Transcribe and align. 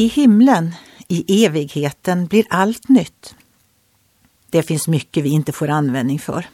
I 0.00 0.06
himlen, 0.06 0.74
i 1.08 1.44
evigheten, 1.44 2.26
blir 2.26 2.46
allt 2.50 2.88
nytt. 2.88 3.34
Det 4.50 4.62
finns 4.62 4.88
mycket 4.88 5.24
vi 5.24 5.28
inte 5.28 5.52
får 5.52 5.68
användning 5.68 6.18
för. 6.18 6.46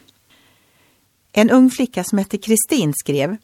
En 1.31 1.49
ung 1.49 1.69
flicka 1.69 2.03
som 2.03 2.17
hette 2.17 2.37
Kristin 2.37 2.93
skrev 2.93 3.37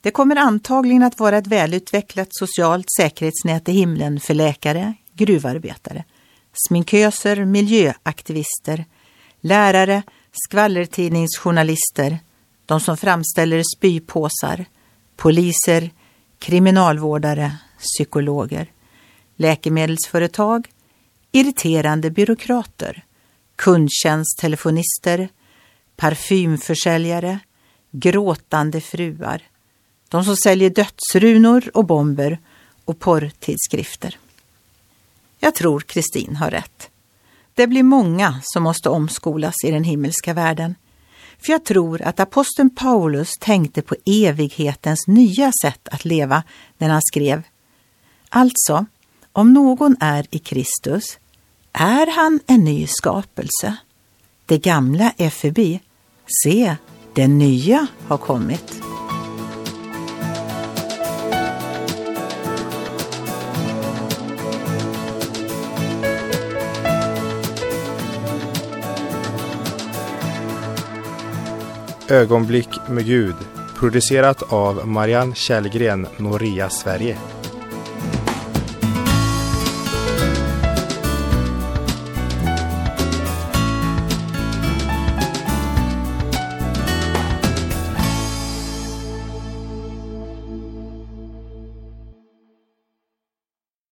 Det 0.00 0.10
kommer 0.10 0.36
antagligen 0.36 1.02
att 1.02 1.18
vara 1.18 1.38
ett 1.38 1.46
välutvecklat 1.46 2.28
socialt 2.30 2.86
säkerhetsnät 2.96 3.68
i 3.68 3.72
himlen 3.72 4.20
för 4.20 4.34
läkare, 4.34 4.94
gruvarbetare, 5.12 6.04
sminköser, 6.68 7.44
miljöaktivister, 7.44 8.84
lärare, 9.40 10.02
skvallertidningsjournalister, 10.32 12.18
de 12.66 12.80
som 12.80 12.96
framställer 12.96 13.62
spypåsar, 13.76 14.64
poliser, 15.16 15.90
kriminalvårdare, 16.38 17.56
psykologer, 17.78 18.68
läkemedelsföretag, 19.42 20.68
irriterande 21.32 22.10
byråkrater, 22.10 23.04
kundtjänsttelefonister, 23.56 25.28
parfymförsäljare, 25.96 27.38
gråtande 27.90 28.80
fruar, 28.80 29.42
de 30.08 30.24
som 30.24 30.36
säljer 30.36 30.70
dödsrunor 30.70 31.70
och 31.74 31.84
bomber 31.84 32.38
och 32.84 32.98
porrtidskrifter. 32.98 34.18
Jag 35.38 35.54
tror 35.54 35.80
Kristin 35.80 36.36
har 36.36 36.50
rätt. 36.50 36.90
Det 37.54 37.66
blir 37.66 37.82
många 37.82 38.40
som 38.42 38.62
måste 38.62 38.88
omskolas 38.88 39.54
i 39.64 39.70
den 39.70 39.84
himmelska 39.84 40.34
världen. 40.34 40.74
För 41.38 41.52
jag 41.52 41.64
tror 41.64 42.02
att 42.02 42.20
aposteln 42.20 42.70
Paulus 42.70 43.30
tänkte 43.40 43.82
på 43.82 43.96
evighetens 44.06 45.06
nya 45.06 45.52
sätt 45.62 45.88
att 45.88 46.04
leva 46.04 46.42
när 46.78 46.88
han 46.88 47.02
skrev 47.02 47.42
Alltså, 48.34 48.86
om 49.32 49.52
någon 49.52 49.96
är 50.00 50.26
i 50.30 50.38
Kristus 50.38 51.18
är 51.72 52.16
han 52.16 52.40
en 52.46 52.64
ny 52.64 52.86
skapelse. 52.86 53.76
Det 54.46 54.58
gamla 54.58 55.12
är 55.16 55.30
förbi. 55.30 55.80
Se, 56.44 56.76
det 57.14 57.28
nya 57.28 57.86
har 58.06 58.18
kommit. 58.18 58.82
Ögonblick 72.08 72.68
med 72.88 73.06
Gud 73.06 73.36
producerat 73.82 74.52
av 74.52 74.88
Marianne 74.88 75.34
Källgren, 75.34 76.06
Noria 76.16 76.70
Sverige. 76.70 77.18